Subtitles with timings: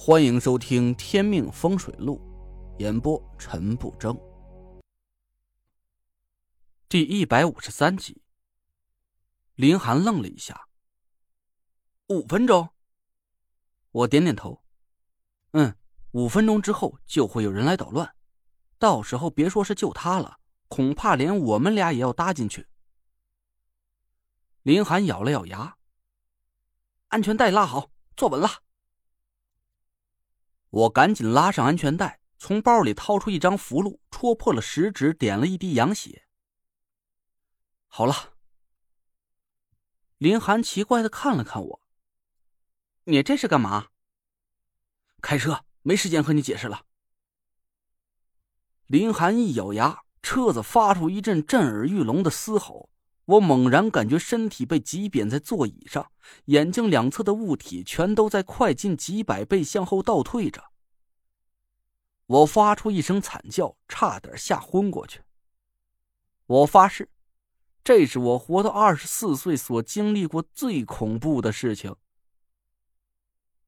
[0.00, 2.20] 欢迎收听《天命风水录》，
[2.80, 4.16] 演播陈不争。
[6.88, 8.22] 第一百五十三集。
[9.56, 10.68] 林寒愣了一下。
[12.06, 12.68] 五分钟。
[13.90, 14.62] 我点点头。
[15.50, 15.76] 嗯，
[16.12, 18.14] 五分钟之后就会有人来捣乱，
[18.78, 20.38] 到时候别说是救他了，
[20.68, 22.68] 恐怕连我们俩也要搭进去。
[24.62, 25.76] 林寒咬了咬牙，
[27.08, 28.48] 安全带拉好，坐稳了。
[30.70, 36.26] 我赶紧拉上安全带，从包里掏出一张符箓，戳破了食指，点了一滴羊血。
[37.86, 38.34] 好了。
[40.18, 41.80] 林寒奇怪的看了看我
[43.04, 43.90] ：“你这是干嘛？”
[45.22, 46.84] 开车，没时间和你解释了。
[48.88, 52.90] 林寒一咬牙，车子发出一阵震耳欲聋的嘶吼。
[53.28, 56.10] 我猛然感觉身体被挤扁在座椅上，
[56.46, 60.64] 眼睛两侧的物体全都在快进几百倍向后倒退着。
[62.24, 65.20] 我发出一声惨叫，差点吓昏过去。
[66.46, 67.10] 我发誓，
[67.84, 71.94] 这是我活到二十四岁所经历过最恐怖的事情。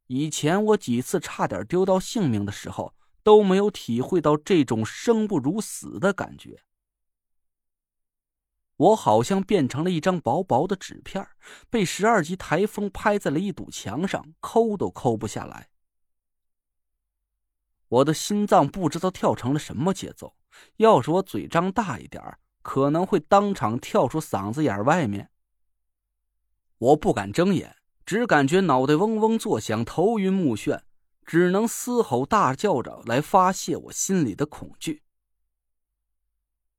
[0.06, 6.62] 以前我几次差点丢掉性命的时候，都没有体会到这种生不如死的感觉。
[8.80, 11.28] 我好像变成了一张薄薄的纸片，
[11.68, 15.68] 被十二级台风拍在了一堵墙上，抠都抠不下来。
[17.88, 20.34] 我的心脏不知道跳成了什么节奏，
[20.76, 25.30] 要是我嘴张大一点可能会当场跳出嗓子眼外面。
[26.78, 30.80] 我不敢睁眼，只感觉脑袋嗡嗡作响，头晕目眩，
[31.26, 35.02] 只能嘶吼大叫着来发泄我心里的恐惧。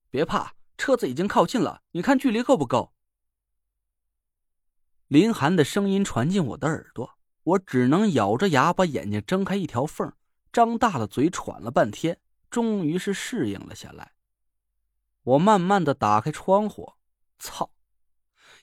[0.10, 0.56] 别怕。
[0.82, 2.92] 车子已经靠近了，你看距离够不够？
[5.08, 10.12] 林寒的声音传进我的耳朵，我只能咬着牙把眼睛睁开一条缝，
[10.52, 14.14] 张大了嘴喘了半天，终于是适应了下来。
[15.22, 16.94] 我慢慢的打开窗户，
[17.38, 17.72] 操！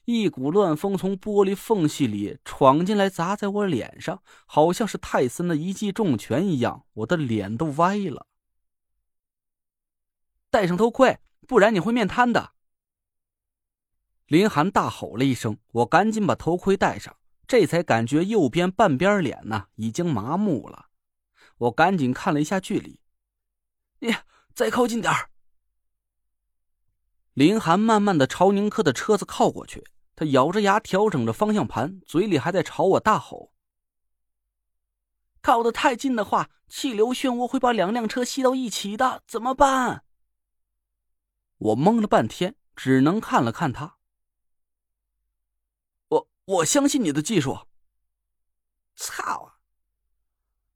[0.05, 8.27] 一股乱风从玻璃缝隙里闯进来，砸在我脸上，好像是泰森的一记重拳一样，我的脸都歪了。
[10.51, 11.21] 戴上头盔。
[11.49, 12.53] 不然你会面瘫的。
[14.27, 17.17] 林寒大吼了一声，我赶紧把头盔戴上，
[17.47, 20.91] 这才感觉右边半边脸呢已经麻木了。
[21.57, 23.01] 我赶紧看了一下距离，
[24.01, 25.31] 呀，再靠近点儿。
[27.33, 29.83] 林寒慢慢的朝宁珂的车子靠过去，
[30.15, 33.55] 他咬着牙调整着方向盘，嘴里还在朝我大吼
[35.41, 40.05] ：“靠得太近的话，气流漩涡会把两辆车吸到一起的，怎么办？”
[41.59, 43.97] 我懵了半天，只能看了看他。
[46.09, 47.67] 我我相信你的技术。
[48.95, 49.59] 操啊！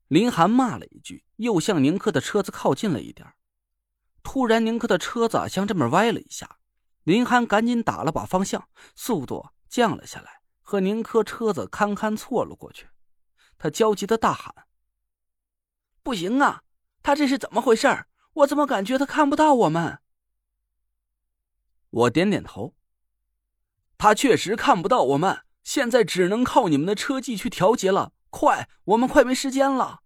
[0.07, 3.33] 林寒骂了一句，又向宁珂的车子靠近了一点。
[4.21, 6.57] 突然，宁珂的车子向这边歪了一下，
[7.03, 12.87] 林寒赶紧打了把方向，速度降了下来，和宁珂车子堪堪错了过去。
[13.57, 14.67] 他焦急的大喊
[16.03, 16.63] ：“不行啊！
[17.01, 18.05] 他这是怎么回事？
[18.33, 19.99] 我怎么感觉他看不到我们？”
[21.93, 22.73] 我点点头。
[23.97, 28.13] 他确实看不到我们，现在只能靠你们的车技去调节了。
[28.29, 30.01] 快，我们快没时间了。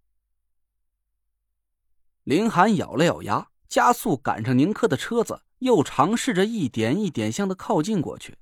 [2.24, 8.38] 林寒咬了咬牙，加速赶上宁珂的车子，又尝试着一点一点向他靠近过去。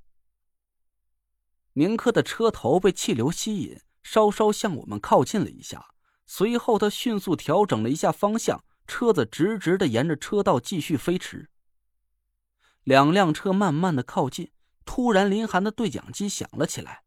[1.73, 5.93] 宁珂的车头被气流吸引，稍稍向我们靠近了一下，
[6.25, 11.49] 随后他迅速调整了一下方向，车子直直的沿着车道继续飞驰。
[12.85, 14.51] 两辆车慢慢的靠近，
[14.85, 17.03] 突然，林寒的对讲机响了起来。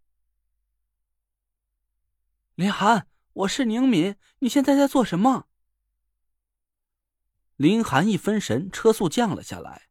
[2.56, 5.46] 林寒，我是宁敏，你现在在做什么？
[7.54, 9.82] 林寒一分神，车速降了下来。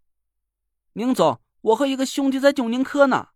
[0.91, 3.29] 宁总，我和一个兄弟在救宁珂呢。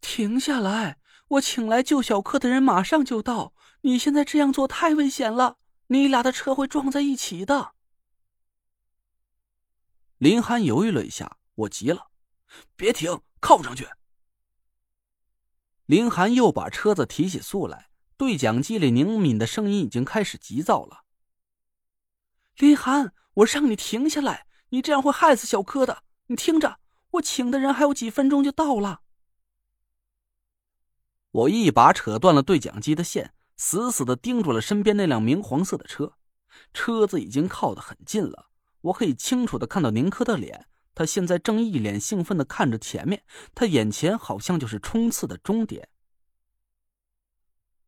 [0.00, 3.54] 停下来，我请来救小柯的人马上就到。
[3.82, 7.74] 你现在这样做太危险了，你俩的车会撞在一起的。
[10.22, 12.12] 林寒犹豫了一下，我急了
[12.78, 13.88] ：“别停，靠上去！”
[15.86, 21.02] 林寒又把车子提起速来，对讲机里宁敏的声音已经开始急躁了
[22.54, 26.04] ：“林寒，我让你停下来，你这样会害死小柯的。
[26.26, 26.78] 你听着，
[27.10, 29.00] 我请的人还有几分钟就到了。”
[31.32, 36.12] 我一把扯断了对讲机的线，死死的盯住了身边那辆明黄色的车，
[36.72, 38.50] 车子已经靠得很近了。
[38.82, 43.24] 我可以清楚的看到宁珂的脸，他现在正一脸兴奋的看着前面，
[43.54, 45.88] 他眼前好像就是冲刺的终点。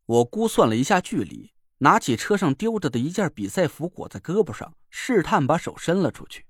[0.06, 6.46] 我估算了一下距离，拿起车上丢着的一件比赛服裹在胳膊上，试探把手伸了出去。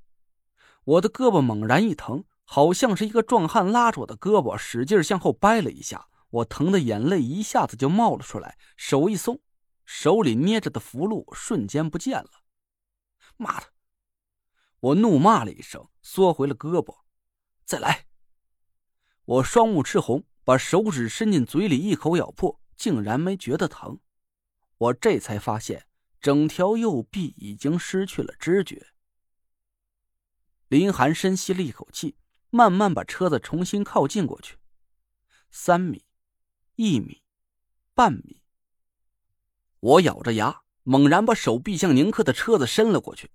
[0.85, 6.09] 我的胳膊猛然一疼，好像是一个壮汉拉着我的胳膊，使劲向后掰了一下。
[6.31, 9.41] 我疼的眼泪一下子就冒了出来，手一松，
[9.85, 12.31] 手里捏着的符箓瞬间不见了。
[13.37, 13.74] 妈的！
[14.85, 17.05] 我怒骂了一声，缩回了胳膊。
[17.65, 18.07] 再来！
[19.25, 23.99] 我双目赤红，把手指伸进嘴里一口咬破，竟然没觉得疼。
[24.77, 25.87] 我这才发现，
[26.21, 28.89] 整条右臂已经失去了知觉。
[30.69, 32.19] 林寒深吸了一口气，
[32.51, 34.59] 慢慢把车子重新靠近过去。
[35.51, 36.05] 三米，
[36.75, 37.23] 一米，
[37.95, 38.43] 半米。
[39.81, 43.31] 我咬着牙，猛然把手臂向宁克的车子伸了过去，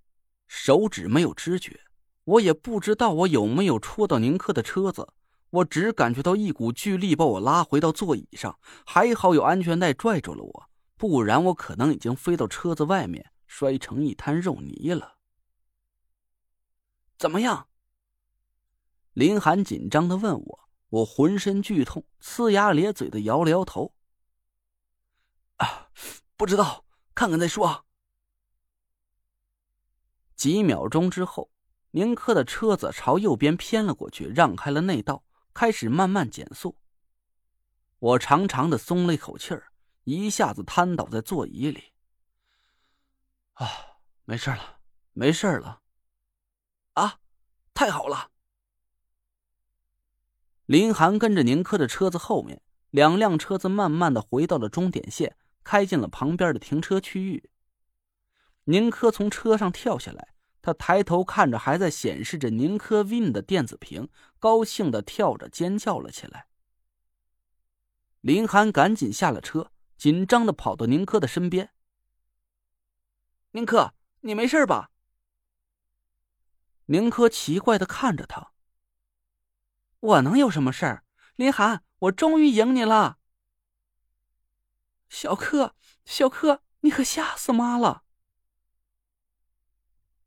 [0.49, 1.79] 手指没有知觉，
[2.23, 5.07] 我也不知道我有没有戳到宁克的车子，
[5.51, 15.17] 我只感觉到一股巨力把我拉回到座椅上，还好有安全带拽住了我，不然我可能已经飞到车子外面，摔成一滩肉泥了。
[17.19, 17.67] 怎么样？
[19.13, 23.93] 林寒紧张的问我，我浑身剧痛，呲牙咧嘴的摇了摇头。
[25.57, 25.91] 啊，
[26.35, 27.85] 不知道，看看再说。
[30.39, 31.51] 几秒钟之后，
[31.91, 36.77] 宁珂的车子朝右边偏了过去，让开了内道，开始慢慢减速。
[37.99, 39.73] 我长长的松了一口气儿，
[40.05, 41.91] 一下子瘫倒在座椅里。
[43.55, 43.67] 啊，
[44.23, 44.79] 没事了，
[45.11, 45.81] 没事了。
[46.93, 47.19] 啊，
[47.73, 48.31] 太好了！
[50.65, 57.48] 林寒跟着宁珂的车子后面，两辆车子慢慢的回到了终点线，开进了旁边的停车区域。
[58.69, 66.47] 宁珂从车上跳下来，他抬头看着还在显示着宁珂 Win 的电子屏，高兴的跳着尖叫了起来。
[68.21, 71.71] 林寒赶紧下了车，紧张的跑到宁珂的身边
[73.53, 74.91] ：“宁珂，你没事吧？”
[76.85, 78.51] 宁珂奇怪的看着他。
[79.99, 81.03] 我能有什么事儿？
[81.37, 83.17] 林寒，我终于赢你了。
[85.09, 85.75] 小柯，
[86.05, 88.03] 小柯，你可吓死妈了！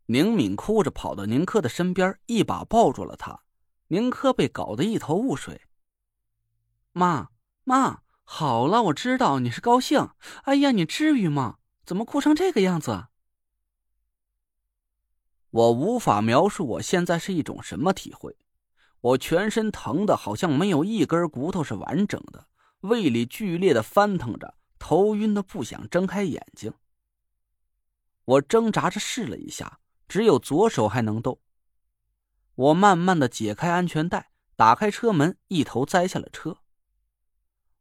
[0.06, 3.42] 宁敏哭着跑到宁珂的身边，一把抱住了他。
[3.88, 5.62] 宁珂被搞得一头雾水。
[6.92, 7.30] 妈
[7.64, 10.10] 妈，好了，我知道你是高兴。
[10.44, 11.58] 哎呀，你至于吗？
[11.84, 13.08] 怎么哭成这个样子？
[15.50, 18.36] 我无法描述我现在是一种什么体会，
[19.00, 22.46] 我全身疼的好像没有一根骨头是完整的，
[22.80, 26.72] 胃里剧烈的翻腾着，头晕的不想睁开眼睛。
[28.24, 29.80] 我挣扎着试了一下，
[30.12, 31.40] 只有左手还能动。
[32.54, 36.58] 我慢慢的解开安全带，打开车门，一头栽下了车。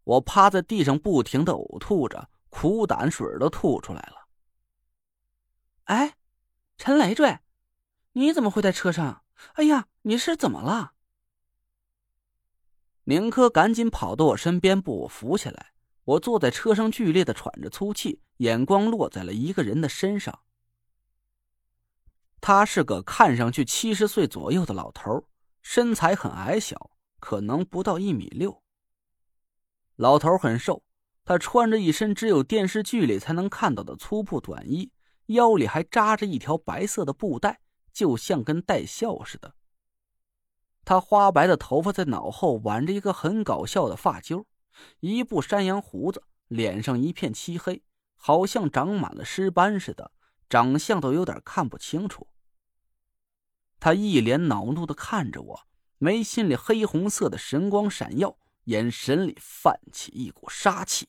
[0.05, 4.29] 我趴在地上不停的呕吐着，苦胆水都吐出来了。
[5.83, 6.15] 哎，
[6.77, 7.39] 陈累赘。
[8.13, 9.25] 你怎么会在车上？
[9.55, 10.93] 哎呀，你是怎么了？
[13.03, 15.73] 宁珂赶紧跑到我身边，把我扶起来。
[16.05, 20.39] 我坐在车上，剧烈的喘着粗气，眼光落在了一个人的身上。
[22.41, 25.25] 他是个看上去七十岁左右的老头，
[25.61, 28.61] 身材很矮小，可能不到一米六。
[29.95, 30.83] 老头很瘦，
[31.23, 34.91] 他穿着一身只有电视剧里才能看到的粗布短衣，
[35.27, 37.61] 腰里还扎着一条白色的布带。
[37.93, 39.53] 就像跟带笑似的。
[40.85, 44.45] 他花白的头发在脑后挽着一个很搞笑的发揪，
[45.01, 47.83] 一部山羊胡子，脸上一片漆黑，
[48.15, 50.09] 好像长满了尸斑似的，
[50.51, 52.27] 长相都有点看不清楚。
[53.79, 55.67] 他一脸恼怒的看着我，
[55.97, 61.07] 眉心里黑红色的神光闪耀，眼神里泛起一股杀气。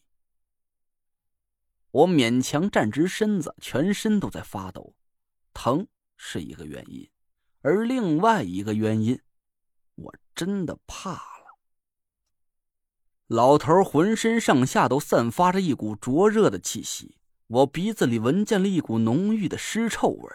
[1.90, 4.94] 我勉强站直身子，全身都在发抖，
[5.52, 5.88] 疼。
[6.16, 7.10] 是一个原因，
[7.62, 9.20] 而另外一个原因，
[9.96, 11.58] 我真的怕了。
[13.26, 17.16] 老头浑身上下都散发着一股灼热的气息，
[17.52, 20.30] 我鼻子里闻见了一股浓郁的尸臭味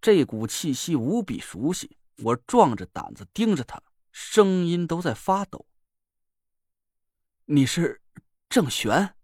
[0.00, 5.66] 这股气息无比熟悉，我壮着胆子盯着他，声音都在发抖。
[7.46, 8.00] 你是
[8.48, 9.16] 郑玄？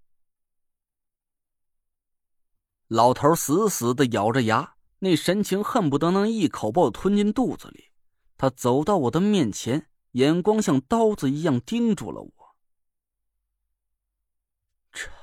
[2.89, 4.75] 老头死死的咬着牙。
[5.01, 7.93] 那神情恨不得能一口把我吞进肚子里。
[8.37, 12.38] 他走到我的面前，眼光像刀子一样盯住了我。